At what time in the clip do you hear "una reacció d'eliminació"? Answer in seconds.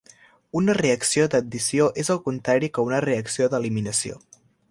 2.89-4.19